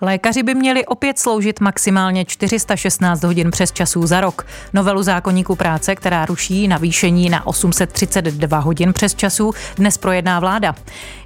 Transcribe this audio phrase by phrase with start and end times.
[0.00, 4.46] Lékaři by měli opět sloužit maximálně 416 hodin přes časů za rok.
[4.72, 10.74] Novelu zákonníku práce, která ruší navýšení na 832 hodin přes časů, dnes projedná vláda.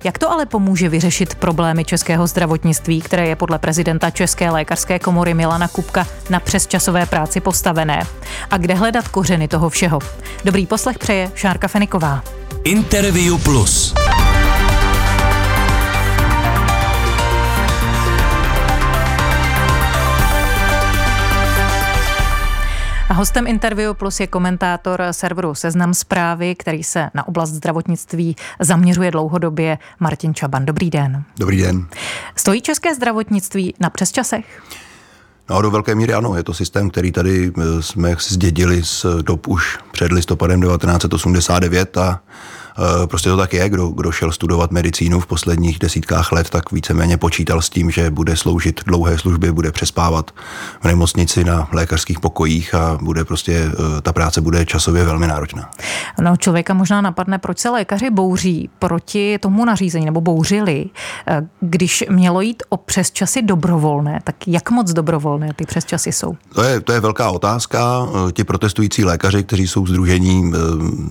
[0.05, 5.35] Jak to ale pomůže vyřešit problémy českého zdravotnictví, které je podle prezidenta České lékařské komory
[5.35, 8.07] Milana Kupka na přesčasové práci postavené?
[8.51, 9.99] A kde hledat kořeny toho všeho?
[10.45, 12.25] Dobrý poslech přeje Šárka Feniková.
[12.65, 13.95] Interview Plus.
[23.13, 29.11] A hostem Interview Plus je komentátor serveru Seznam zprávy, který se na oblast zdravotnictví zaměřuje
[29.11, 30.67] dlouhodobě Martin Čaban.
[30.67, 31.25] Dobrý den.
[31.39, 31.87] Dobrý den.
[32.37, 34.63] Stojí české zdravotnictví na přesčasech?
[35.51, 36.37] No, do velké míry ano.
[36.37, 42.21] Je to systém, který tady eh, jsme zdědili z dob už před listopadem 1989 a
[43.07, 47.17] prostě to tak je, kdo, kdo šel studovat medicínu v posledních desítkách let, tak víceméně
[47.17, 50.31] počítal s tím, že bude sloužit dlouhé služby, bude přespávat
[50.81, 55.71] v nemocnici na lékařských pokojích a bude prostě, eh, ta práce bude časově velmi náročná.
[56.21, 60.87] No, člověka možná napadne, proč se lékaři bouří proti tomu nařízení, nebo bouřili,
[61.27, 66.37] eh, když mělo jít o přesčasy dobrovolné, tak jak moc dobrovolné ty přesčasy jsou?
[66.55, 68.07] To je, to je velká otázka.
[68.33, 70.53] Ti protestující lékaři, kteří jsou združení,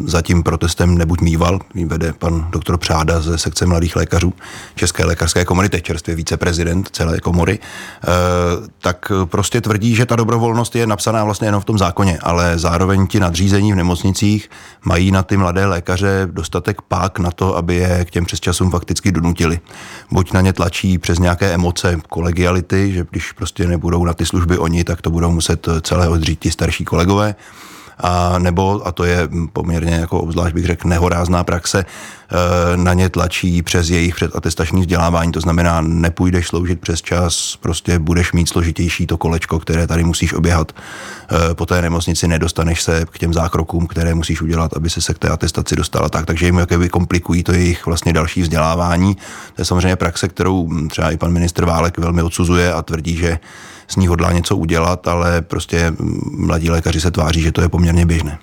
[0.05, 4.33] za tím protestem nebuď mýval, zmiňoval, ji vede pan doktor Přáda ze sekce mladých lékařů
[4.75, 8.07] České lékařské komory, čerstvě viceprezident celé komory, eh,
[8.81, 13.07] tak prostě tvrdí, že ta dobrovolnost je napsaná vlastně jenom v tom zákoně, ale zároveň
[13.07, 14.49] ti nadřízení v nemocnicích
[14.85, 19.11] mají na ty mladé lékaře dostatek pák na to, aby je k těm přesčasům fakticky
[19.11, 19.59] donutili.
[20.11, 24.57] Buď na ně tlačí přes nějaké emoce kolegiality, že když prostě nebudou na ty služby
[24.57, 27.35] oni, tak to budou muset celé odřít ti starší kolegové,
[28.01, 31.85] a nebo, a to je poměrně jako obzvlášť bych řekl nehorázná praxe,
[32.33, 37.99] Eh, na ně tlačí přes jejich předatestační vzdělávání, to znamená, nepůjdeš sloužit přes čas, prostě
[37.99, 40.71] budeš mít složitější to kolečko, které tady musíš oběhat.
[40.71, 45.13] Eh, po té nemocnici, nedostaneš se k těm zákrokům, které musíš udělat, aby se se
[45.13, 46.09] k té atestaci dostala.
[46.09, 49.15] Tak, takže jim jakoby komplikují to jejich vlastně další vzdělávání.
[49.55, 53.39] To je samozřejmě praxe, kterou třeba i pan ministr Válek velmi odsuzuje a tvrdí, že
[53.91, 55.93] z ní hodlá něco udělat, ale prostě
[56.31, 58.37] mladí lékaři se tváří, že to je poměrně běžné.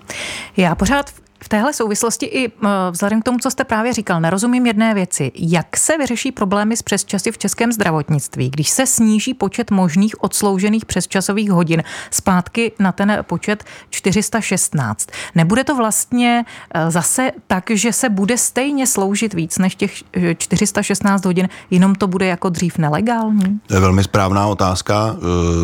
[0.57, 4.67] Já pořád v téhle souvislosti i eh, vzhledem k tomu, co jste právě říkal, nerozumím
[4.67, 5.33] jedné věci.
[5.35, 10.85] Jak se vyřeší problémy s přesčasy v českém zdravotnictví, když se sníží počet možných odsloužených
[10.85, 15.09] přesčasových hodin zpátky na ten počet 416?
[15.35, 16.45] Nebude to vlastně
[16.75, 20.03] eh, zase tak, že se bude stejně sloužit víc než těch
[20.39, 23.61] 416 eh, hodin, jenom to bude jako dřív nelegální?
[23.67, 25.17] To je velmi správná otázka.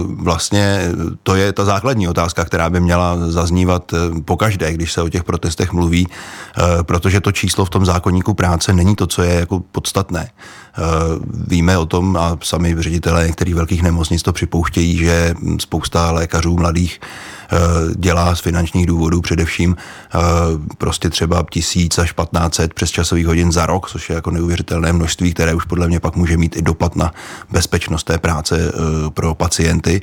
[0.04, 0.80] Vlastně
[1.22, 5.24] to je ta základní otázka, která by měla zaznívat po každé, když se o těch
[5.24, 9.60] protestech mluví, eh, protože to číslo v tom zákonníku práce není to, co je jako
[9.60, 10.30] podstatné.
[10.78, 10.82] Eh,
[11.46, 17.00] víme o tom a sami ředitelé některých velkých nemocnic to připouštějí, že spousta lékařů mladých
[17.00, 17.56] eh,
[17.96, 19.76] dělá z finančních důvodů především
[20.78, 25.34] prostě třeba tisíc až 1500 přes časových hodin za rok, což je jako neuvěřitelné množství,
[25.34, 27.12] které už podle mě pak může mít i dopad na
[27.50, 28.72] bezpečnost té práce
[29.14, 30.02] pro pacienty.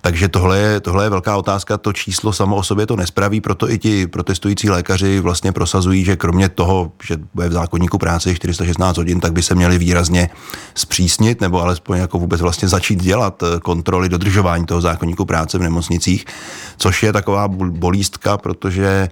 [0.00, 3.70] Takže tohle je, tohle je velká otázka, to číslo samo o sobě to nespraví, proto
[3.70, 8.96] i ti protestující lékaři vlastně prosazují, že kromě toho, že bude v zákonníku práce 416
[8.96, 10.07] hodin, tak by se měli výrazně
[10.74, 15.62] zpřísnit nebo alespoň jako vůbec vlastně začít dělat eh, kontroly dodržování toho zákonníku práce v
[15.62, 16.24] nemocnicích,
[16.76, 19.08] což je taková bolístka, protože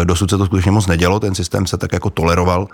[0.00, 2.68] eh, dosud se to skutečně moc nedělo, ten systém se tak jako toleroval,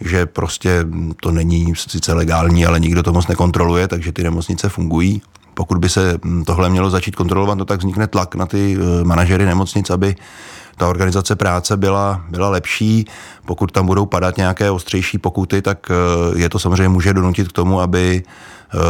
[0.00, 0.84] že prostě
[1.22, 5.22] to není sice legální, ale nikdo to moc nekontroluje, takže ty nemocnice fungují
[5.54, 9.04] pokud by se hm, tohle mělo začít kontrolovat, no tak vznikne tlak na ty eh,
[9.04, 10.16] manažery nemocnic, aby
[10.76, 13.06] ta organizace práce byla, byla lepší.
[13.46, 17.52] Pokud tam budou padat nějaké ostřejší pokuty, tak eh, je to samozřejmě může donutit k
[17.52, 18.22] tomu, aby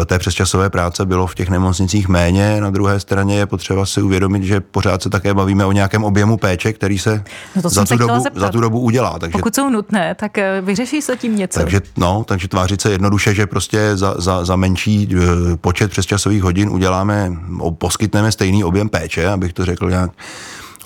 [0.07, 2.61] té přesčasové práce bylo v těch nemocnicích méně.
[2.61, 6.37] Na druhé straně je potřeba si uvědomit, že pořád se také bavíme o nějakém objemu
[6.37, 7.25] péče, který se
[7.63, 9.19] no za, tu dobu, za tu dobu udělá.
[9.19, 11.61] Takže, Pokud jsou nutné, tak eh, vyřeší se tím něco.
[11.61, 16.43] Takže, no, takže tvářit se jednoduše, že prostě za, za, za menší eh, počet přesčasových
[16.43, 17.33] hodin uděláme,
[17.79, 20.11] poskytneme stejný objem péče, abych to řekl nějak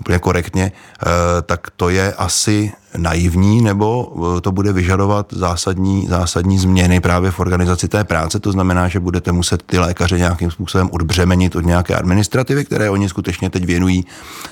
[0.00, 1.06] úplně korektně, eh,
[1.42, 7.40] tak to je asi naivní, nebo eh, to bude vyžadovat zásadní, zásadní změny právě v
[7.40, 8.40] organizaci té práce.
[8.40, 13.08] To znamená, že budete muset ty lékaře nějakým způsobem odbřemenit od nějaké administrativy, které oni
[13.08, 14.04] skutečně teď věnují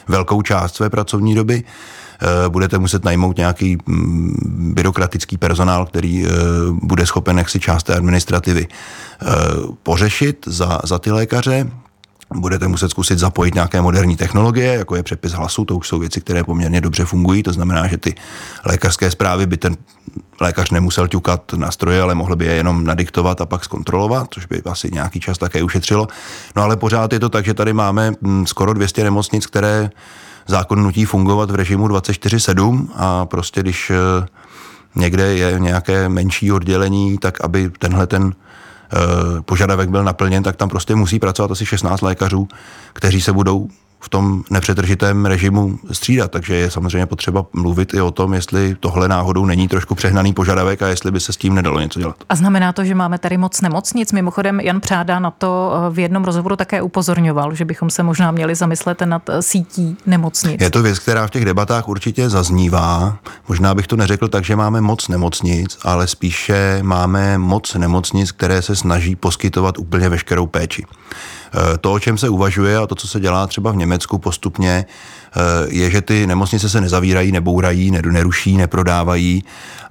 [0.08, 6.26] velkou část své pracovní doby eh, budete muset najmout nějaký mm, byrokratický personál, který
[6.82, 8.67] bude schopen si část té administrativy
[9.82, 11.84] pořešit za, za ty lékaře.
[12.35, 16.21] Budete muset zkusit zapojit nějaké moderní technologie, jako je přepis hlasu, to už jsou věci,
[16.21, 18.15] které poměrně dobře fungují, to znamená, že ty
[18.65, 19.77] lékařské zprávy by ten
[20.41, 24.47] lékař nemusel ťukat na stroje, ale mohl by je jenom nadiktovat a pak zkontrolovat, což
[24.47, 26.09] by asi nějaký čas také ušetřilo.
[26.57, 29.91] No ale pořád je to tak, že tady máme mm, skoro 200 nemocnic, které
[30.47, 34.27] zákon nutí fungovat v režimu 24-7 a prostě když eh,
[34.95, 38.35] někde je nějaké menší oddělení, tak aby tenhle ten
[39.45, 42.49] požadavek byl naplněn, tak tam prostě musí pracovat asi 16 lékařů,
[42.93, 43.69] kteří se budou
[44.05, 46.31] v tom nepřetržitém režimu střídat.
[46.31, 50.83] Takže je samozřejmě potřeba mluvit i o tom, jestli tohle náhodou není trošku přehnaný požadavek
[50.83, 52.17] a jestli by se s tím nedalo něco dělat.
[52.29, 54.12] A znamená to, že máme tady moc nemocnic.
[54.12, 58.31] Mimochodem, Jan Přáda na to eh, v jednom rozhovoru také upozorňoval, že bychom se možná
[58.31, 60.61] měli zamyslet nad eh, sítí nemocnic.
[60.61, 63.17] Je to věc, která v těch debatách určitě zaznívá.
[63.49, 68.62] Možná bych to neřekl tak, že máme moc nemocnic, ale spíše máme moc nemocnic, které
[68.62, 70.87] se snaží poskytovat úplně veškerou péči.
[71.55, 74.87] Eh, to, o čem se uvažuje a to, co se dělá třeba v Německu postupně,
[74.87, 79.45] eh, je, že ty nemocnice se nezavírají, nebourají, neruší, neprodávají,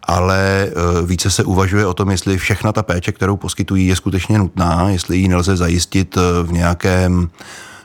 [0.03, 0.71] ale eh,
[1.05, 5.17] více se uvažuje o tom, jestli všechna ta péče, kterou poskytují, je skutečně nutná, jestli
[5.17, 7.29] ji nelze zajistit v nějakém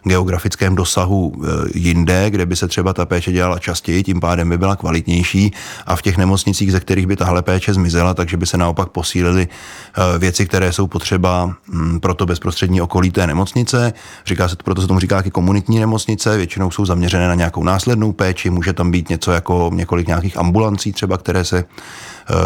[0.04, 4.58] geografickém dosahu e, jinde, kde by se třeba ta péče dělala častěji, tím pádem by
[4.58, 5.52] byla kvalitnější
[5.86, 9.48] a v těch nemocnicích, ze kterých by tahle péče zmizela, takže by se naopak posílily
[9.48, 13.92] e, věci, které jsou potřeba mm, pro to bezprostřední okolí té nemocnice.
[14.26, 18.12] Říká se, proto se tomu říká i komunitní nemocnice, většinou jsou zaměřené na nějakou následnou
[18.12, 21.64] péči, může tam být něco jako několik nějakých ambulancí třeba, které se e,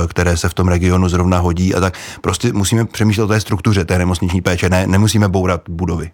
[0.08, 1.94] které se v tom regionu zrovna hodí a tak.
[2.20, 6.10] Prostě musíme přemýšlet o té struktuře té nemocniční péče, ne, nemusíme bourat budovy.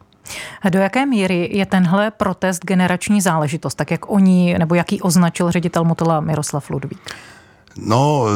[0.71, 5.85] Do jaké míry je tenhle protest generační záležitost, tak jak oni, nebo jaký označil ředitel
[5.85, 7.01] Motola Miroslav Ludvík?
[7.83, 8.27] No,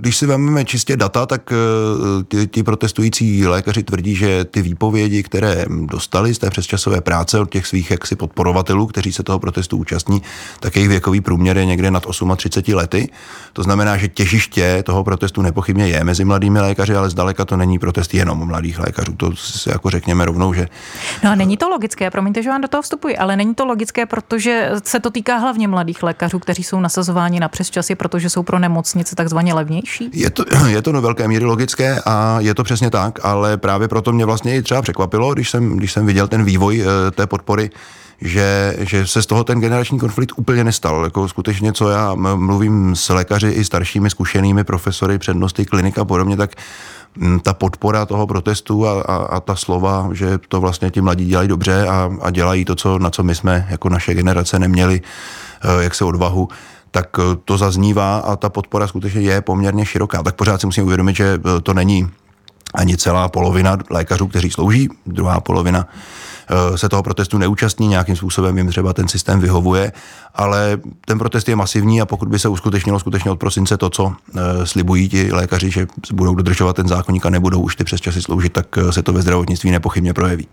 [0.00, 5.64] když si vezmeme čistě data, tak eh, ti, protestující lékaři tvrdí, že ty výpovědi, které
[5.68, 10.22] dostali z té přesčasové práce od těch svých jaksi podporovatelů, kteří se toho protestu účastní,
[10.60, 13.08] tak jejich věkový průměr je někde nad 38 lety.
[13.52, 17.78] To znamená, že těžiště toho protestu nepochybně je mezi mladými lékaři, ale zdaleka to není
[17.78, 19.12] protest jenom mladých lékařů.
[19.12, 20.68] To si jako řekněme rovnou, že.
[21.24, 24.06] No a není to logické, promiňte, že vám do toho vstupuji, ale není to logické,
[24.06, 28.58] protože se to týká hlavně mladých lékařů, kteří jsou nasazováni na přesčasy, protože jsou pro
[28.74, 30.10] nemocnice takzvaně levnější?
[30.12, 33.88] Je to, je to do velké míry logické a je to přesně tak, ale právě
[33.88, 37.26] proto mě vlastně i třeba překvapilo, když jsem, když jsem viděl ten vývoj eh, té
[37.26, 37.70] podpory,
[38.20, 41.04] že, že se z toho ten generační konflikt úplně nestal.
[41.04, 46.36] Jako skutečně, co já mluvím s lékaři i staršími zkušenými profesory, přednosty klinik a podobně,
[46.36, 46.50] tak
[47.16, 51.26] mm, ta podpora toho protestu a, a, a ta slova, že to vlastně ti mladí
[51.26, 55.00] dělají dobře a, a dělají to, co, na co my jsme jako naše generace neměli,
[55.62, 56.48] eh, jak se odvahu,
[56.94, 60.22] tak eh, to zaznívá a ta podpora skutečně je poměrně široká.
[60.22, 62.10] Tak pořád si musím uvědomit, že eh, to není
[62.74, 65.88] ani celá polovina lékařů, kteří slouží, druhá polovina
[66.50, 69.92] eh, se toho protestu neúčastní, nějakým způsobem jim třeba ten systém vyhovuje,
[70.34, 74.12] ale ten protest je masivní a pokud by se uskutečnilo skutečně od prosince to, co
[74.64, 78.52] slibují ti lékaři, že budou dodržovat ten zákonník a nebudou už ty přes časy sloužit,
[78.52, 80.48] tak se to ve zdravotnictví nepochybně projeví.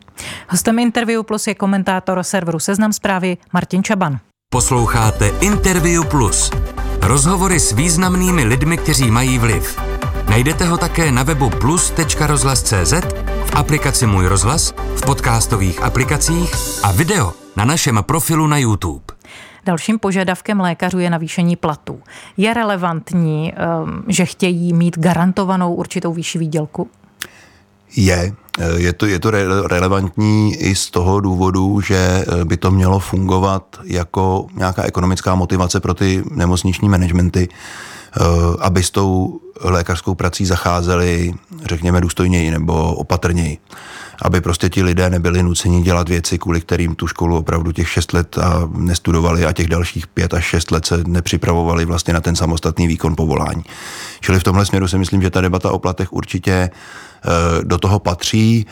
[0.49, 4.19] Hostem Interview Plus je komentátor serveru Seznam zprávy Martin Čaban.
[4.53, 6.51] Posloucháte Interview Plus.
[7.01, 9.79] Rozhovory s významnými lidmi, kteří mají vliv.
[10.29, 12.93] Najdete ho také na webu plus.rozhlas.cz,
[13.45, 16.51] v aplikaci Můj rozhlas, v podcastových aplikacích
[16.83, 19.03] a video na našem profilu na YouTube.
[19.65, 22.01] Dalším požadavkem lékařů je navýšení platů.
[22.37, 26.89] Je relevantní, ehm, že chtějí mít garantovanou určitou výši výdělku?
[27.95, 28.33] Je.
[28.59, 32.71] Eh, je to, je to re- relevantní i z toho důvodu, že eh, by to
[32.71, 38.21] mělo fungovat jako nějaká ekonomická motivace pro ty nemocniční managementy, eh,
[38.59, 41.33] aby s tou lékařskou prací zacházeli,
[41.65, 43.57] řekněme, důstojněji nebo opatrněji.
[44.21, 48.13] Aby prostě ti lidé nebyli nuceni dělat věci, kvůli kterým tu školu opravdu těch šest
[48.13, 52.35] let a nestudovali a těch dalších pět až šest let se nepřipravovali vlastně na ten
[52.35, 53.63] samostatný výkon povolání.
[54.19, 56.69] Čili v tomhle směru si myslím, že ta debata o platech určitě
[57.63, 58.65] do toho patří.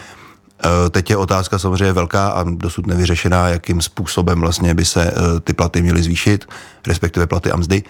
[0.65, 5.39] Eh, teď je otázka samozřejmě velká a dosud nevyřešená, jakým způsobem vlastně by se eh,
[5.39, 6.45] ty platy měly zvýšit,
[6.87, 7.83] respektive platy a mzdy.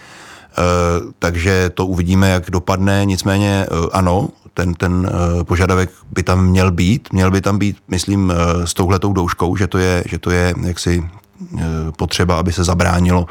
[1.19, 3.05] Takže to uvidíme, jak dopadne.
[3.05, 5.11] Nicméně ano, ten, ten
[5.43, 7.13] požadavek by tam měl být.
[7.13, 8.33] Měl by tam být, myslím,
[8.65, 11.03] s touhletou douškou, že to je, že to je jaksi
[11.97, 13.25] potřeba, aby se zabránilo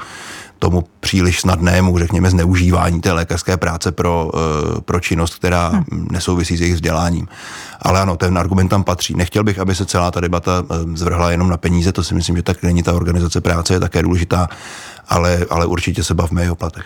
[0.59, 6.09] tomu příliš snadnému, řekněme, zneužívání té lékařské práce pro, eh, pro činnost, která hmm.
[6.11, 7.29] nesouvisí s jejich vzděláním.
[7.83, 9.15] Ale ano, ten argument tam patří.
[9.15, 12.37] Nechtěl bych, aby se celá ta debata eh, zvrhla jenom na peníze, to si myslím,
[12.37, 14.49] že tak není ta organizace práce, je také důležitá,
[15.09, 16.85] ale, ale určitě se bavme i o platech.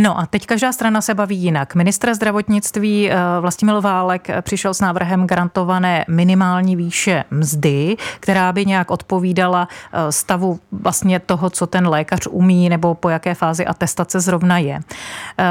[0.00, 1.74] No a teď každá strana se baví jinak.
[1.74, 8.90] Ministr zdravotnictví eh, Vlastimil Válek přišel s návrhem garantované minimální výše mzdy, která by nějak
[8.90, 14.58] odpovídala eh, stavu vlastně toho, co ten lékař umí nebo po jaké fázi atestace zrovna
[14.58, 14.80] je.
[15.38, 15.44] Eh,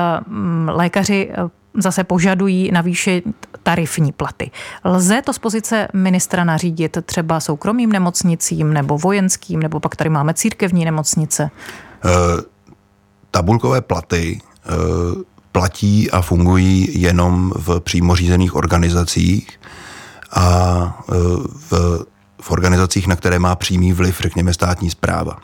[0.71, 1.31] lékaři
[1.73, 3.23] zase požadují navýšit
[3.63, 4.51] tarifní platy.
[4.83, 10.33] Lze to z pozice ministra nařídit třeba soukromým nemocnicím nebo vojenským, nebo pak tady máme
[10.33, 11.49] církevní nemocnice?
[12.05, 12.11] Uh,
[13.37, 19.59] tabulkové platy uh, platí a fungují jenom v přímo řízených organizacích
[20.31, 20.43] a
[21.09, 21.15] uh,
[21.69, 21.71] v,
[22.41, 25.37] v organizacích, na které má přímý vliv, řekněme, státní zpráva.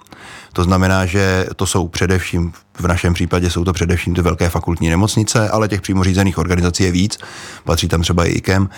[0.54, 4.90] To znamená, že to jsou především, v našem případě jsou to především ty velké fakultní
[4.90, 7.20] nemocnice, ale těch přímo řízených organizací je víc,
[7.64, 8.70] patří tam třeba i IKEM,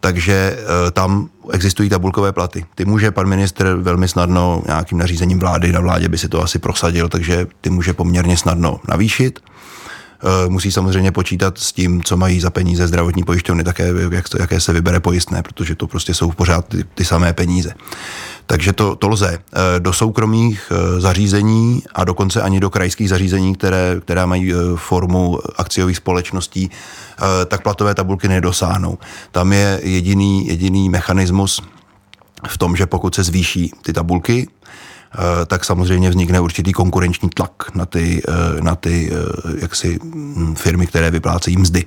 [0.00, 2.64] takže e, tam existují tabulkové platy.
[2.74, 6.58] Ty může pan ministr velmi snadno nějakým nařízením vlády, na vládě by si to asi
[6.58, 9.40] prosadil, takže ty může poměrně snadno navýšit.
[9.40, 14.38] E, musí samozřejmě počítat s tím, co mají za peníze zdravotní pojišťovny, také jak to,
[14.40, 17.74] jaké se vybere pojistné, protože to prostě jsou pořád ty, ty samé peníze.
[18.46, 19.38] Takže to, to lze.
[19.38, 24.56] Eh, do soukromých eh, zařízení a dokonce ani do krajských zařízení, které, která mají eh,
[24.76, 26.70] formu akciových společností,
[27.46, 28.98] tak platové tabulky nedosáhnou.
[29.30, 31.62] Tam je jediný, jediný mechanismus
[32.48, 34.48] v tom, že pokud se zvýší ty tabulky,
[35.46, 38.22] tak samozřejmě vznikne určitý konkurenční tlak na ty,
[38.60, 39.12] na ty
[39.58, 39.98] jaksi
[40.54, 41.84] firmy, které vyplácejí mzdy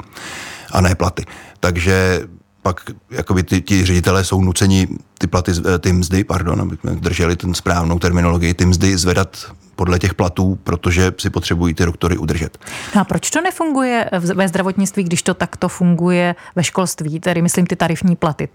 [0.72, 1.26] a ne platy.
[1.60, 2.22] Takže
[2.66, 2.82] pak
[3.12, 7.54] jakoby ty, ti ředitelé jsou nuceni ty platy, eh, ty mzdy, pardon, aby drželi ten
[7.54, 12.58] správnou terminologii, ty mzdy zvedat podle těch platů, protože si potřebují ty doktory udržet.
[12.96, 17.66] No a proč to nefunguje ve zdravotnictví, když to takto funguje ve školství, tedy myslím
[17.66, 18.50] ty tarifní platy?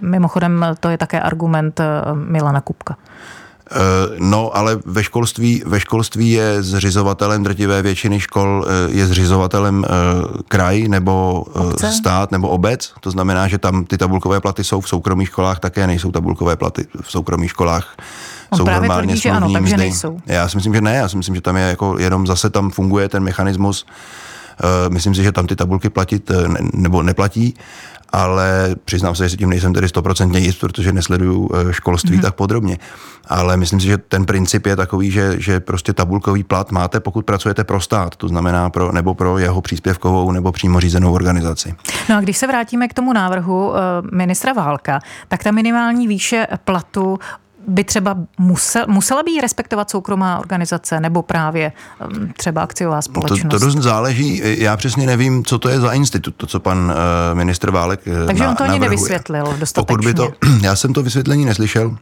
[0.00, 2.96] Mimochodem to je také argument eh, Milana Kupka.
[3.74, 9.84] Eh, no, ale ve školství, ve školství je zřizovatelem drtivé většiny škol, eh, je zřizovatelem
[9.84, 9.88] eh,
[10.48, 11.92] kraj nebo Obce?
[11.92, 12.92] stát nebo obec.
[13.00, 16.86] To znamená, že tam ty tabulkové platy jsou v soukromých školách, také nejsou tabulkové platy
[17.02, 17.94] v soukromých školách.
[18.50, 19.76] On jsou normálně tvrdí, že ano, takže mzdy.
[19.76, 20.20] nejsou.
[20.26, 20.94] Já si myslím, že ne.
[20.94, 23.86] Já si myslím, že tam je jako jenom zase tam funguje ten mechanismus.
[24.88, 26.30] Myslím si, že tam ty tabulky platit
[26.74, 27.54] nebo neplatí
[28.14, 32.22] ale přiznám se, že tím nejsem tedy stoprocentně jist, protože nesleduju eh, školství mm-hmm.
[32.22, 32.78] tak podrobně.
[33.28, 37.24] Ale myslím si, že ten princip je takový, že, že prostě tabulkový plat máte, pokud
[37.24, 41.74] pracujete pro stát, to znamená pro, nebo pro jeho příspěvkovou nebo přímo řízenou organizaci.
[42.08, 43.80] No a když se vrátíme k tomu návrhu eh,
[44.16, 47.18] ministra Válka, tak ta minimální výše platu
[47.66, 51.72] by třeba musel, musela být respektovat soukromá organizace nebo právě
[52.36, 53.42] třeba akciová společnost?
[53.42, 54.42] To, to dost záleží.
[54.44, 58.26] Já přesně nevím, co to je za institut, to, co pan uh, ministr Válek uh,
[58.26, 58.90] Takže na, on to ani navrhuje.
[58.90, 59.74] nevysvětlil dostatečně.
[59.86, 61.96] Pokud by to, já jsem to vysvětlení neslyšel.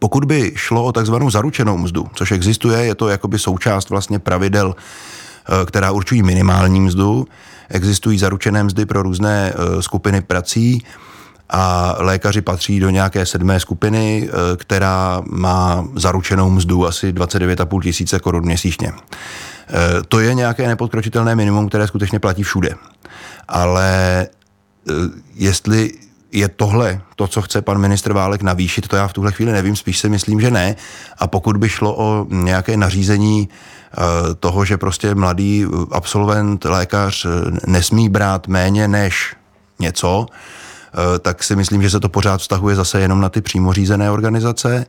[0.00, 4.66] Pokud by šlo o takzvanou zaručenou mzdu, což existuje, je to jakoby součást vlastně pravidel,
[4.68, 7.26] uh, která určují minimální mzdu.
[7.68, 10.84] Existují zaručené mzdy pro různé skupiny prací
[11.50, 18.18] a lékaři patří do nějaké sedmé skupiny, eh, která má zaručenou mzdu asi 29,5 tisíce
[18.20, 18.92] korun měsíčně.
[18.92, 19.74] Eh,
[20.08, 22.74] to je nějaké nepodkročitelné minimum, které skutečně platí všude.
[23.48, 24.92] Ale eh,
[25.34, 25.92] jestli
[26.32, 29.76] je tohle to, co chce pan ministr Válek navýšit, to já v tuhle chvíli nevím,
[29.76, 30.76] spíš si myslím, že ne.
[31.18, 33.48] A pokud by šlo o nějaké nařízení
[34.40, 37.26] toho, že prostě mladý absolvent, lékař
[37.66, 39.34] nesmí brát méně než
[39.78, 40.26] něco,
[41.20, 44.86] tak si myslím, že se to pořád vztahuje zase jenom na ty přímo řízené organizace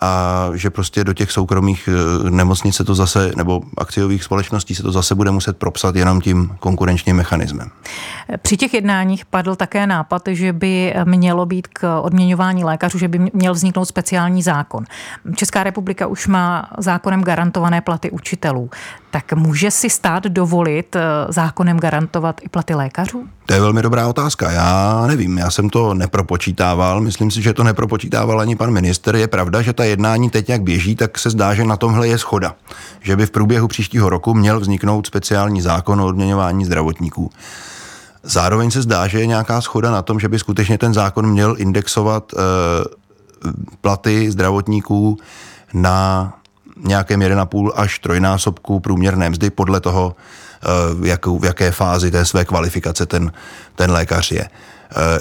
[0.00, 4.82] a že prostě do těch soukromých eh, nemocnic se to zase, nebo akciových společností se
[4.82, 7.70] to zase bude muset propsat jenom tím konkurenčním mechanismem.
[8.42, 13.30] Při těch jednáních padl také nápad, že by mělo být k odměňování lékařů, že by
[13.32, 14.84] měl vzniknout speciální zákon.
[15.34, 18.70] Česká republika už má zákonem garantované platy učitelů.
[19.10, 23.26] Tak může si stát dovolit eh, zákonem garantovat i platy lékařů?
[23.46, 24.50] To je velmi dobrá otázka.
[24.50, 27.00] Já nevím, já jsem to nepropočítával.
[27.00, 29.16] Myslím si, že to nepropočítával ani pan minister.
[29.16, 32.18] Je pravda, že ta jednání teď jak běží, tak se zdá, že na tomhle je
[32.18, 32.54] schoda.
[33.00, 37.30] Že by v průběhu příštího roku měl vzniknout speciální zákon o odměňování zdravotníků.
[38.22, 41.54] Zároveň se zdá, že je nějaká schoda na tom, že by skutečně ten zákon měl
[41.58, 42.36] indexovat e,
[43.80, 45.18] platy zdravotníků
[45.74, 46.32] na
[46.84, 50.16] nějakém 1,5 až trojnásobku průměrné mzdy podle toho,
[50.94, 53.32] v, jakou, v jaké fázi té své kvalifikace ten,
[53.74, 54.48] ten lékař je.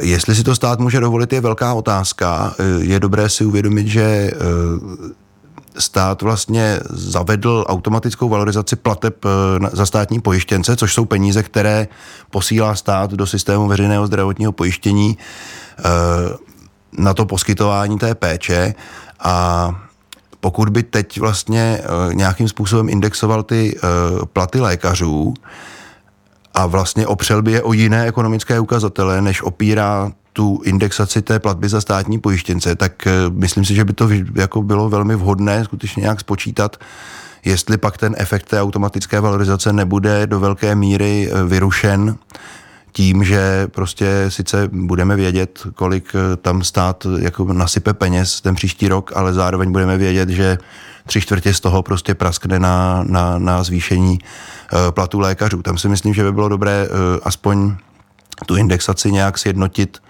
[0.02, 2.56] Jestli si to stát může dovolit, je velká otázka.
[2.80, 4.32] Je dobré si uvědomit, že
[5.78, 9.26] stát vlastně zavedl automatickou valorizaci plateb
[9.72, 11.88] za státní pojištěnce, což jsou peníze, které
[12.30, 15.18] posílá stát do systému veřejného zdravotního pojištění
[16.98, 18.74] na to poskytování té péče
[19.20, 19.70] a
[20.40, 21.82] pokud by teď vlastně
[22.14, 23.80] nějakým způsobem indexoval ty
[24.34, 25.34] platy lékařů
[26.56, 31.70] a vlastně opřel by je o jiné ekonomické ukazatele, než opírá tu indexaci té platby
[31.70, 36.20] za státní pojištěnce, tak myslím si, že by to jako bylo velmi vhodné skutečně nějak
[36.20, 36.78] spočítat,
[37.46, 42.18] jestli pak ten efekt té automatické valorizace nebude do velké míry vyrušen
[42.96, 48.88] tím, že prostě sice budeme vědět, kolik eh, tam stát jako nasype peněz ten příští
[48.88, 50.58] rok, ale zároveň budeme vědět, že
[51.08, 55.62] tři čtvrtě z toho prostě praskne na, na, na zvýšení eh, platů lékařů.
[55.62, 57.76] Tam si myslím, že by bylo dobré eh, aspoň
[58.46, 60.02] tu indexaci nějak sjednotit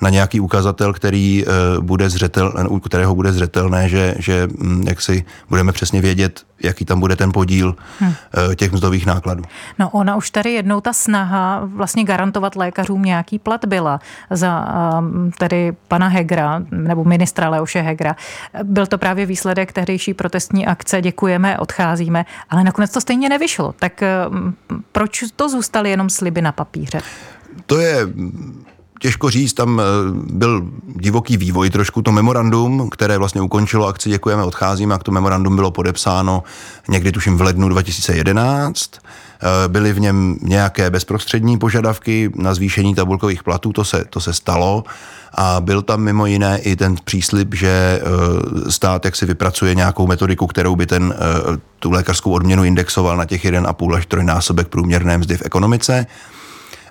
[0.00, 5.02] na nějaký ukazatel, který uh, bude zřetel, u kterého bude zřetelné, že, že um, jak
[5.02, 8.14] si budeme přesně vědět, jaký tam bude ten podíl hmm.
[8.56, 9.42] těch mzdových nákladů.
[9.78, 14.00] No ona už tady jednou ta snaha vlastně garantovat lékařům nějaký plat byla
[14.30, 18.16] za um, tedy pana Hegra, nebo ministra Leoše Hegra.
[18.62, 23.74] Byl to právě výsledek tehdejší protestní akce Děkujeme, odcházíme, ale nakonec to stejně nevyšlo.
[23.78, 24.54] Tak um,
[24.92, 27.00] proč to zůstaly jenom sliby na papíře?
[27.66, 27.96] To je
[29.00, 29.84] těžko říct, tam eh,
[30.32, 35.56] byl divoký vývoj trošku, to memorandum, které vlastně ukončilo akci Děkujeme, odcházíme, a to memorandum
[35.56, 36.42] bylo podepsáno
[36.88, 38.90] někdy tuším v lednu 2011.
[38.94, 44.32] Eh, byly v něm nějaké bezprostřední požadavky na zvýšení tabulkových platů, to se, to se
[44.32, 44.84] stalo.
[45.34, 50.06] A byl tam mimo jiné i ten příslip, že eh, stát jak si vypracuje nějakou
[50.06, 51.14] metodiku, kterou by ten,
[51.78, 56.06] tu lékařskou odměnu indexoval na těch 1,5 až 3 násobek průměrné mzdy v ekonomice.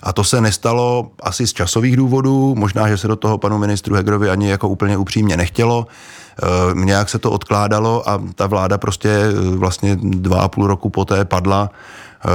[0.06, 3.96] A to se nestalo asi z časových důvodů, možná, že se do toho panu ministru
[3.96, 5.88] Hegrovi ani jako úplně upřímně nechtělo.
[5.88, 10.90] E, nějak se to odkládalo a ta vláda prostě e, vlastně dva a půl roku
[10.90, 12.30] poté padla e,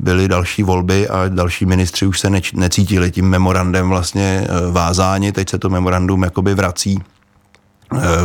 [0.00, 5.32] byly další volby a další ministři už se necítili tím memorandem vlastně vázáni.
[5.32, 7.02] Teď se to memorandum jakoby vrací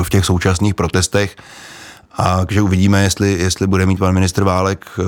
[0.03, 1.35] v těch současných protestech
[2.17, 5.03] a že uvidíme, jestli, jestli bude mít pan ministr Válek eh,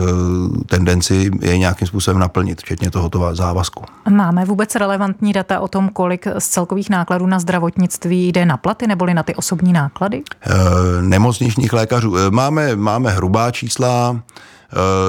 [0.66, 3.84] tendenci je nějakým způsobem naplnit, včetně tohoto závazku.
[4.10, 8.88] Máme vůbec relevantní data o tom, kolik z celkových nákladů na zdravotnictví jde na platy
[8.88, 10.24] neboli na ty osobní náklady?
[10.42, 12.18] E, nemocničních lékařů.
[12.18, 14.22] Eh, máme, máme hrubá čísla.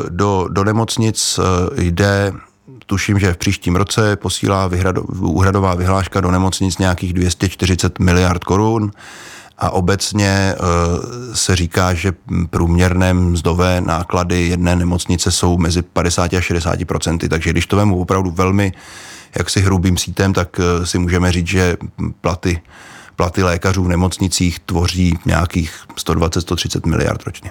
[0.09, 1.41] Do, do nemocnic
[1.77, 2.33] jde
[2.87, 8.91] tuším, že v příštím roce posílá vyhrado, úhradová vyhláška do nemocnic nějakých 240 miliard korun
[9.61, 10.57] a obecně eh,
[11.37, 12.13] se říká, že
[12.51, 18.01] průměrné mzdové náklady jedné nemocnice jsou mezi 50 a 60 procenty, takže když to vemu
[18.01, 18.73] opravdu velmi
[19.39, 21.77] jaksi hrubým sítem, tak eh, si můžeme říct, že
[22.21, 22.61] platy
[23.21, 27.51] platy lékařů v nemocnicích tvoří nějakých 120-130 miliard ročně.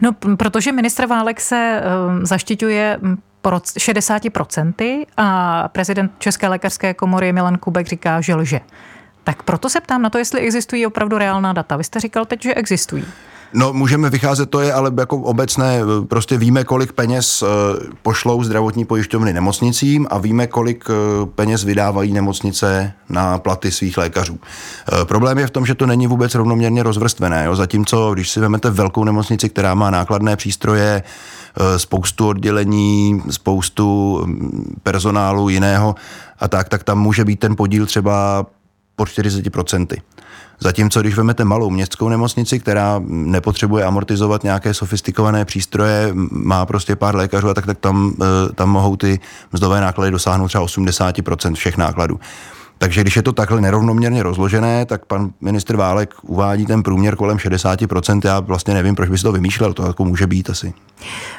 [0.00, 2.98] No, protože ministr Válek se uh, zaštiťuje
[3.44, 8.60] 60% a prezident České lékařské komory Milan Kubek říká, že lže.
[9.24, 11.76] Tak proto se ptám na to, jestli existují opravdu reálná data.
[11.76, 13.04] Vy jste říkal teď, že existují.
[13.54, 17.46] No, můžeme vycházet, to je ale jako obecné, prostě víme, kolik peněz eh,
[18.02, 24.38] pošlou zdravotní pojišťovny nemocnicím a víme, kolik eh, peněz vydávají nemocnice na platy svých lékařů.
[24.40, 27.44] Eh, problém je v tom, že to není vůbec rovnoměrně rozvrstvené.
[27.44, 27.56] Jo?
[27.56, 31.02] Zatímco, když si vezmete velkou nemocnici, která má nákladné přístroje,
[31.76, 35.94] spoustu oddělení, spoustu mm, personálu jiného
[36.38, 38.46] a tak, tak tam může být ten podíl třeba
[38.96, 39.96] pod 40%.
[40.60, 47.16] Zatímco když vezmete malou městskou nemocnici, která nepotřebuje amortizovat nějaké sofistikované přístroje, má prostě pár
[47.16, 49.20] lékařů a tak, tak tam, eh, tam mohou ty
[49.52, 52.20] mzdové náklady dosáhnout třeba 80% všech nákladů.
[52.82, 57.36] Takže když je to takhle nerovnoměrně rozložené, tak pan ministr Válek uvádí ten průměr kolem
[57.36, 58.20] 60%.
[58.24, 60.74] Já vlastně nevím, proč by si to vymýšlel, to jako může být asi.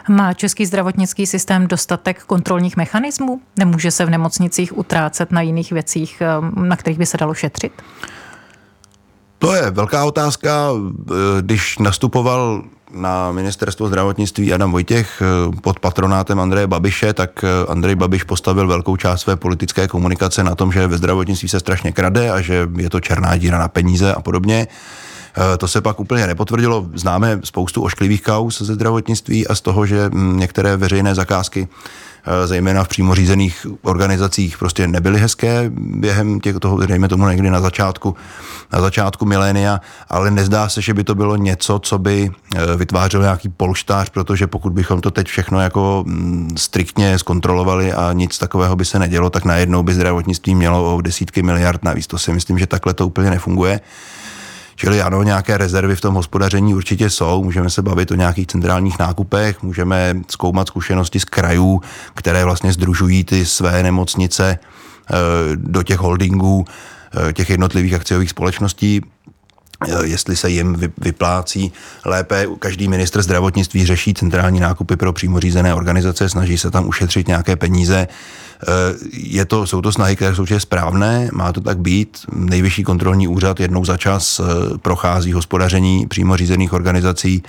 [0.09, 3.41] Má český zdravotnický systém dostatek kontrolních mechanismů?
[3.59, 7.71] Nemůže se v nemocnicích utrácet na jiných věcích, eh, na kterých by se dalo šetřit?
[9.39, 10.69] To je velká otázka.
[11.41, 17.95] Když nastupoval na ministerstvo zdravotnictví Adam Vojtěch eh, pod patronátem Andreje Babiše, tak eh, Andrej
[17.95, 22.31] Babiš postavil velkou část své politické komunikace na tom, že ve zdravotnictví se strašně krade
[22.31, 24.67] a že je to černá díra na peníze a podobně.
[25.57, 26.85] To se pak úplně nepotvrdilo.
[26.93, 31.67] Známe spoustu ošklivých kaus ze zdravotnictví a z toho, že mm, některé veřejné zakázky
[32.25, 37.49] Eh, zejména v přímo řízených organizacích, prostě nebyly hezké během těch toho, dejme tomu někdy
[37.49, 38.15] na začátku,
[38.73, 43.23] na začátku milénia, ale nezdá se, že by to bylo něco, co by eh, vytvářelo
[43.23, 48.75] nějaký polštář, protože pokud bychom to teď všechno jako mm, striktně zkontrolovali a nic takového
[48.75, 52.07] by se nedělo, tak najednou by zdravotnictví mělo o desítky miliard navíc.
[52.07, 53.79] To si myslím, že takhle to úplně nefunguje.
[54.75, 57.43] Čili ano, nějaké rezervy v tom hospodaření určitě jsou.
[57.43, 61.81] Můžeme se bavit o nějakých centrálních nákupech, můžeme zkoumat zkušenosti z krajů,
[62.13, 65.15] které vlastně združují ty své nemocnice eh,
[65.55, 66.65] do těch holdingů,
[67.29, 69.01] eh, těch jednotlivých akciových společností.
[70.03, 71.71] Jestli se jim vyplácí
[72.05, 72.47] lépe.
[72.59, 77.55] Každý ministr zdravotnictví řeší centrální nákupy pro přímo řízené organizace, snaží se tam ušetřit nějaké
[77.55, 78.07] peníze.
[79.13, 82.17] Je to, jsou to snahy, které jsou správné, má to tak být.
[82.33, 84.41] Nejvyšší kontrolní úřad jednou za čas
[84.81, 87.43] prochází hospodaření přímo řízených organizací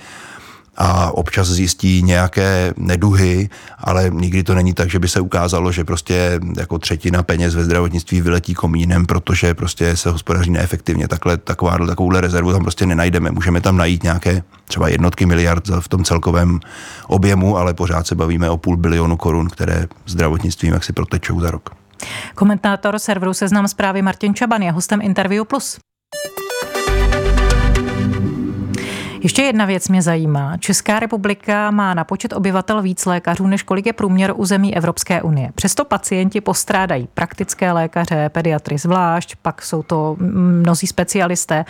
[0.77, 5.83] a občas zjistí nějaké neduhy, ale nikdy to není tak, že by se ukázalo, že
[5.83, 11.07] prostě jako třetina peněz ve zdravotnictví vyletí komínem, protože prostě se hospodaří neefektivně.
[11.07, 13.31] Takhle, taková, takovouhle rezervu tam prostě nenajdeme.
[13.31, 16.59] Můžeme tam najít nějaké třeba jednotky miliard v tom celkovém
[17.07, 21.51] objemu, ale pořád se bavíme o půl bilionu korun, které zdravotnictvím jak si protečou za
[21.51, 21.69] rok.
[22.35, 25.79] Komentátor serveru Seznam zprávy Martin Čaban je hostem Interview Plus.
[29.25, 30.57] Ještě jedna věc mě zajímá.
[30.57, 35.51] Česká republika má na počet obyvatel víc lékařů, než kolik je průměr území Evropské unie.
[35.55, 41.65] Přesto pacienti postrádají praktické lékaře, pediatry zvlášť, pak jsou to mnozí specialisté.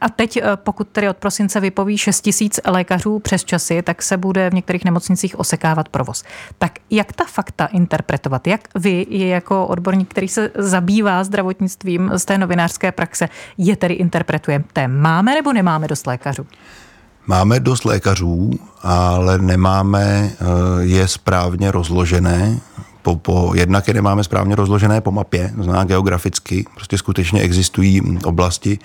[0.00, 4.16] A teď, eh, pokud tedy od prosince vypoví 6 tisíc lékařů přes časy, tak se
[4.16, 6.24] bude v některých nemocnicích osekávat provoz.
[6.58, 8.46] Tak jak ta fakta interpretovat?
[8.46, 14.88] Jak vy, jako odborník, který se zabývá zdravotnictvím z té novinářské praxe, je tedy interpretujete?
[14.88, 16.46] Máme nebo nemáme dost lékařů?
[17.26, 18.50] Máme dost lékařů,
[18.82, 20.44] ale nemáme eh,
[20.80, 22.60] je správně rozložené.
[23.02, 26.64] Po, po, jednak je nemáme správně rozložené po mapě, to znamená geograficky.
[26.74, 28.78] Prostě skutečně existují oblasti,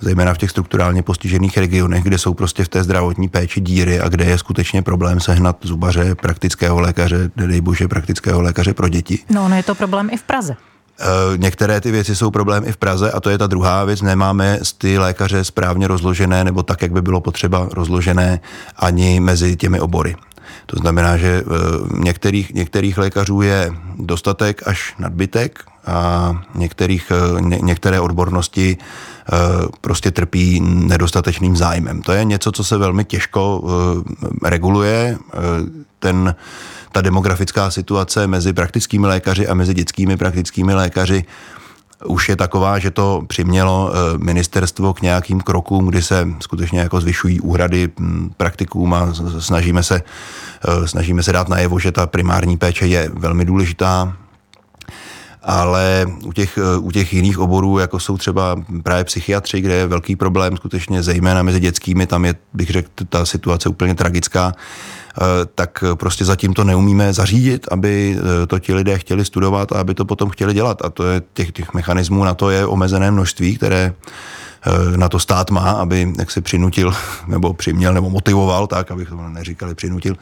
[0.00, 4.08] zejména v těch strukturálně postižených regionech, kde jsou prostě v té zdravotní péči díry a
[4.08, 9.18] kde je skutečně problém sehnat zubaře, praktického lékaře, nedej bože, praktického lékaře pro děti.
[9.30, 10.56] No, no je to problém i v Praze.
[11.00, 14.02] Eh, některé ty věci jsou problém i v Praze a to je ta druhá věc.
[14.02, 18.40] Nemáme ty lékaře správně rozložené nebo tak, jak by bylo potřeba rozložené
[18.76, 20.16] ani mezi těmi obory.
[20.66, 21.44] To znamená, že eh,
[21.98, 28.76] některých, některých lékařů je dostatek až nadbytek a některých, eh, ně, některé odbornosti
[29.80, 32.02] prostě trpí nedostatečným zájmem.
[32.02, 33.64] To je něco, co se velmi těžko
[34.42, 35.18] reguluje.
[35.98, 36.34] Ten
[36.96, 41.24] ta demografická situace mezi praktickými lékaři a mezi dětskými praktickými lékaři
[42.04, 47.00] už je taková, že to přimělo eh, ministerstvo k nějakým krokům, kdy se skutečně jako
[47.00, 50.02] zvyšují úhrady hm, praktikům a snažíme se,
[50.68, 54.16] eh, snažíme se dát najevo, že ta primární péče je velmi důležitá,
[55.42, 59.86] ale u těch, eh, u těch jiných oborů, jako jsou třeba právě psychiatři, kde je
[59.86, 64.52] velký problém skutečně zejména mezi dětskými, tam je, bych řekl, ta situace úplně tragická,
[65.54, 69.94] tak prostě zatím to neumíme zařídit, aby eh, to ti lidé chtěli studovat a aby
[69.94, 70.82] to potom chtěli dělat.
[70.84, 75.18] A to je těch, těch mechanismů na to je omezené množství, které eh, na to
[75.18, 76.92] stát má, aby jak se přinutil,
[77.26, 80.16] nebo přiměl, nebo motivoval, tak, abych to neříkali přinutil,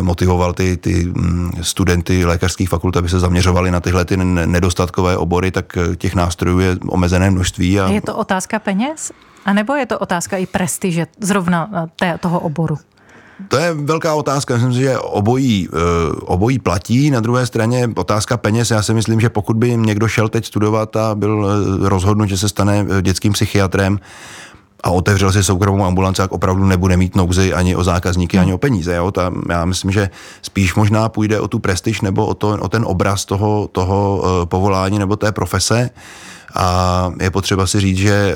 [0.00, 5.50] motivoval ty, ty mm, studenty lékařských fakult, aby se zaměřovali na tyhle ty nedostatkové obory,
[5.50, 7.80] tak těch nástrojů je omezené množství.
[7.80, 7.88] A...
[7.88, 9.12] Je to otázka peněz?
[9.44, 12.78] A nebo je to otázka i prestiže zrovna té, toho oboru?
[13.48, 14.54] To je velká otázka.
[14.54, 15.76] Myslím si, že obojí, eh,
[16.20, 17.10] obojí platí.
[17.10, 18.70] Na druhé straně otázka peněz.
[18.70, 22.38] Já si myslím, že pokud by někdo šel teď studovat a byl eh, rozhodnut, že
[22.38, 24.00] se stane eh, dětským psychiatrem,
[24.84, 28.58] a otevřel si soukromou ambulanci, tak opravdu nebude mít nouzy ani o zákazníky, ani o
[28.58, 28.94] peníze.
[28.94, 29.10] Jo?
[29.10, 30.10] Tam já myslím, že
[30.42, 34.98] spíš možná půjde o tu prestiž nebo o, to, o ten obraz toho, toho povolání
[34.98, 35.90] nebo té profese.
[36.54, 38.34] A je potřeba si říct, že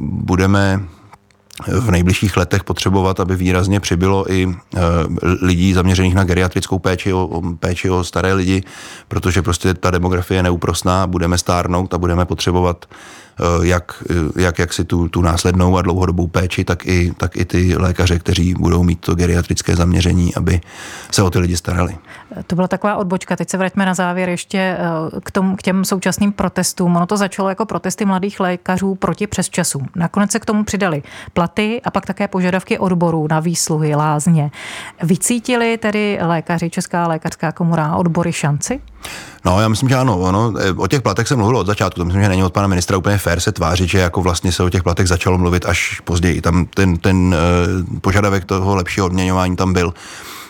[0.00, 0.80] budeme
[1.68, 4.80] v nejbližších letech potřebovat, aby výrazně přibylo i e,
[5.42, 8.62] lidí zaměřených na geriatrickou péči o, péči o staré lidi,
[9.08, 13.25] protože prostě ta demografie je neúprosná, budeme stárnout a budeme potřebovat Eh,
[13.62, 17.44] jak, eh, jak, jak si tu, tu následnou a dlouhodobou péči, tak i, tak i
[17.44, 20.60] ty lékaře, kteří budou mít to geriatrické zaměření, aby
[21.10, 21.96] se o ty lidi starali.
[22.46, 23.36] To byla taková odbočka.
[23.36, 26.96] Teď se vraťme na závěr ještě eh, k, tom, k těm současným protestům.
[26.96, 29.88] Ono to začalo jako protesty mladých lékařů proti přesčasům.
[29.96, 34.50] Nakonec se k tomu přidali platy a pak také požadavky odborů na výsluhy, lázně.
[35.02, 38.80] Vycítili tedy lékaři, Česká lékařská komora odbory šanci?
[39.44, 40.18] No, já myslím, že ano.
[40.18, 42.00] Ono, eh, o těch platech se mluvilo od začátku.
[42.00, 44.62] To myslím, že není od pana ministra úplně fér se tvářit, že jako vlastně se
[44.62, 46.40] o těch platech začalo mluvit až později.
[46.40, 49.94] Tam ten, ten uh, požadavek toho lepšího odměňování tam byl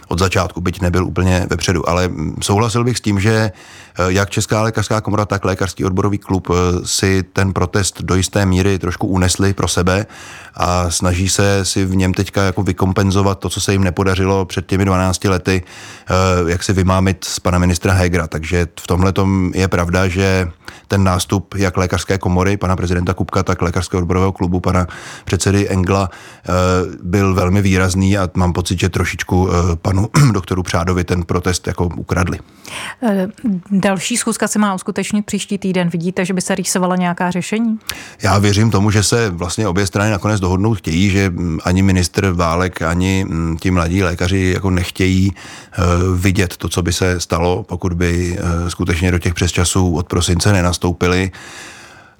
[0.08, 1.88] od začátku, byť nebyl úplně vepředu.
[1.88, 2.10] Ale
[2.42, 6.48] souhlasil bych s tím, že eh, jak Česká lékařská komora, tak Lékařský odborový klub
[6.84, 10.06] si ten protest do jisté míry trošku unesli pro sebe
[10.54, 14.66] a snaží se si v něm teďka jako vykompenzovat to, co se jim nepodařilo před
[14.66, 15.62] těmi 12 lety,
[16.46, 18.26] jak si vymámit z pana ministra Hegra.
[18.26, 19.12] Takže v tomhle
[19.54, 20.48] je pravda, že
[20.88, 24.86] ten nástup jak lékařské komory, pana prezidenta Kupka, tak lékařského odborového klubu, pana
[25.24, 26.10] předsedy Engla,
[27.02, 29.48] byl velmi výrazný a mám pocit, že trošičku
[29.82, 32.38] pan panu doktoru Přádovi ten protest jako ukradli.
[33.02, 33.28] Eh,
[33.70, 35.88] další schůzka se má uskutečnit příští týden.
[35.88, 37.78] Vidíte, že by se rýsovala nějaká řešení?
[38.22, 42.30] Já věřím tomu, že se vlastně obě strany nakonec dohodnout chtějí, že mm, ani ministr
[42.30, 45.82] Válek, ani mm, ti mladí lékaři jako nechtějí eh,
[46.16, 51.30] vidět to, co by se stalo, pokud by skutečně do těch přesčasů od prosince nenastoupili.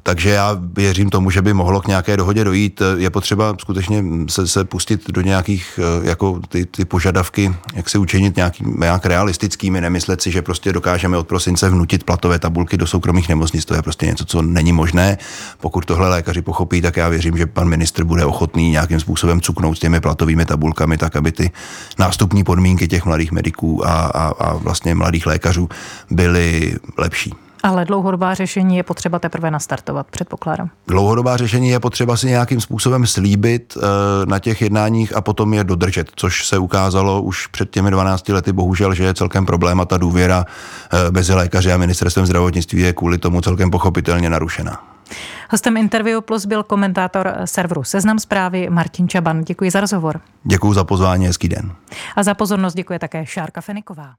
[0.07, 2.83] Takže já věřím tomu, že by mohlo k nějaké dohodě dojít.
[2.97, 7.99] Je potřeba skutečně se, se pustit do nějakých eh, jako ty, ty požadavky, jak si
[7.99, 12.87] učinit nějaký, nějak realistickými, nemyslet si, že prostě dokážeme od prosince vnutit platové tabulky do
[12.87, 13.65] soukromých nemocnic.
[13.65, 15.19] To je prostě něco, co není možné.
[15.61, 19.77] Pokud tohle lékaři pochopí, tak já věřím, že pan ministr bude ochotný nějakým způsobem cuknout
[19.77, 21.51] s těmi platovými tabulkami, tak aby ty
[21.99, 25.69] nástupní podmínky těch mladých mediků a, a, a vlastně mladých lékařů
[26.11, 27.46] byly lepší.
[27.67, 30.71] Ale dlouhodobá řešení je potřeba teprve nastartovat, předpokládám.
[30.87, 33.81] Dlouhodobá řešení je potřeba si nějakým způsobem slíbit e,
[34.27, 38.53] na těch jednáních a potom je dodržet, což se ukázalo už před těmi 12 lety,
[38.53, 42.93] bohužel, že je celkem problém a ta důvěra e, mezi lékaři a ministerstvem zdravotnictví je
[42.93, 44.83] kvůli tomu celkem pochopitelně narušená.
[45.51, 49.45] Hostem Interview Plus byl komentátor serveru Seznam zprávy Martin Čaban.
[49.45, 50.21] Děkuji za rozhovor.
[50.45, 51.73] Děkuji za pozvání, hezký den.
[52.17, 54.15] A za pozornost děkuje také Šárka Feniková.